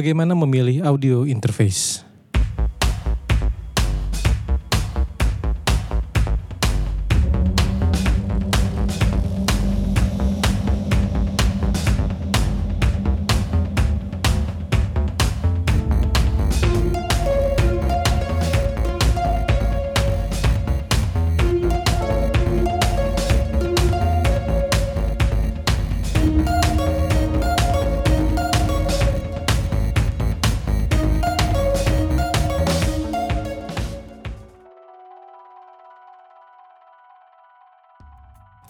[0.00, 2.09] Bagaimana memilih audio interface?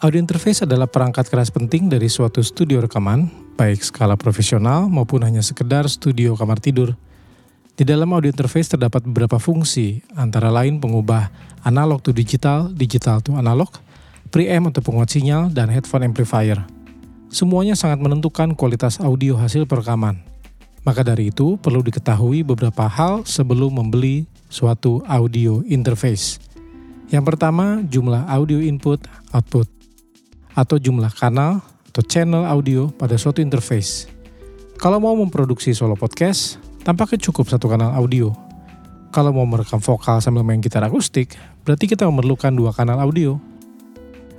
[0.01, 3.29] Audio interface adalah perangkat keras penting dari suatu studio rekaman,
[3.61, 6.97] baik skala profesional maupun hanya sekedar studio kamar tidur.
[7.77, 11.29] Di dalam audio interface terdapat beberapa fungsi, antara lain pengubah
[11.69, 13.69] analog to digital, digital to analog,
[14.33, 16.65] preamp untuk penguat sinyal, dan headphone amplifier.
[17.29, 20.17] Semuanya sangat menentukan kualitas audio hasil perekaman.
[20.81, 26.41] Maka dari itu, perlu diketahui beberapa hal sebelum membeli suatu audio interface.
[27.13, 29.05] Yang pertama, jumlah audio input
[29.37, 29.80] output
[30.55, 34.07] atau jumlah kanal atau channel audio pada suatu interface.
[34.79, 36.57] Kalau mau memproduksi solo podcast,
[36.87, 38.33] tampaknya cukup satu kanal audio.
[39.11, 41.35] Kalau mau merekam vokal sambil main gitar akustik,
[41.67, 43.37] berarti kita memerlukan dua kanal audio.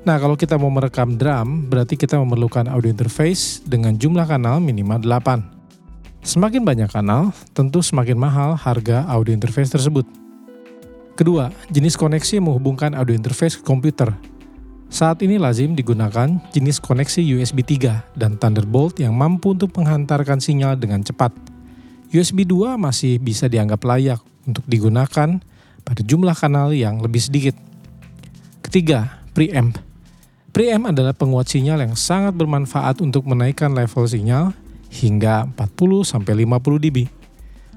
[0.01, 4.97] Nah, kalau kita mau merekam drum, berarti kita memerlukan audio interface dengan jumlah kanal minimal
[4.97, 6.25] 8.
[6.25, 10.09] Semakin banyak kanal, tentu semakin mahal harga audio interface tersebut.
[11.13, 14.09] Kedua, jenis koneksi menghubungkan audio interface ke komputer
[14.91, 20.75] saat ini lazim digunakan jenis koneksi USB 3 dan Thunderbolt yang mampu untuk menghantarkan sinyal
[20.75, 21.31] dengan cepat.
[22.11, 25.39] USB 2 masih bisa dianggap layak untuk digunakan
[25.87, 27.55] pada jumlah kanal yang lebih sedikit.
[28.59, 29.79] Ketiga, preamp.
[30.51, 34.51] Preamp adalah penguat sinyal yang sangat bermanfaat untuk menaikkan level sinyal
[34.91, 37.20] hingga 40-50 dB.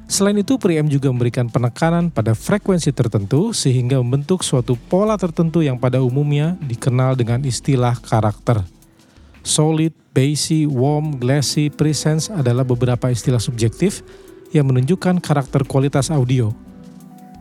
[0.04, 5.80] Selain itu, preamp juga memberikan penekanan pada frekuensi tertentu sehingga membentuk suatu pola tertentu yang
[5.80, 8.60] pada umumnya dikenal dengan istilah karakter.
[9.40, 14.04] Solid, bassy, warm, glassy, presence adalah beberapa istilah subjektif
[14.52, 16.52] yang menunjukkan karakter kualitas audio.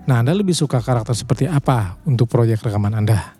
[0.04, 3.36] Nah, Anda lebih suka karakter seperti apa untuk proyek rekaman Anda?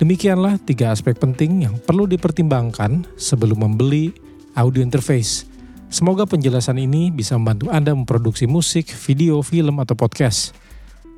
[0.00, 4.12] Demikianlah tiga aspek penting yang perlu dipertimbangkan sebelum membeli
[4.56, 5.49] audio interface.
[5.90, 10.54] Semoga penjelasan ini bisa membantu Anda memproduksi musik, video, film, atau podcast.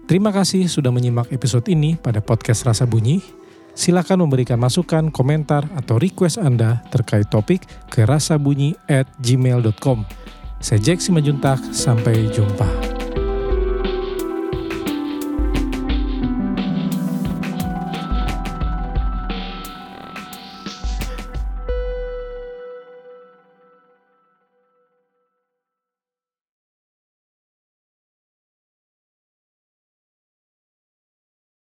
[0.08, 3.20] Terima kasih sudah menyimak episode ini pada podcast Rasa Bunyi.
[3.76, 10.08] Silakan memberikan masukan, komentar, atau request Anda terkait topik ke rasabunyi at gmail.com.
[10.64, 12.91] Saya Jack Simajuntak, sampai jumpa.